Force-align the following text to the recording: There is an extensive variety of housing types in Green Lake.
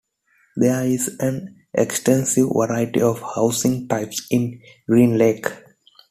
There 0.55 0.83
is 0.83 1.15
an 1.19 1.65
extensive 1.75 2.49
variety 2.51 3.03
of 3.03 3.21
housing 3.21 3.87
types 3.87 4.25
in 4.31 4.59
Green 4.87 5.15
Lake. 5.19 5.45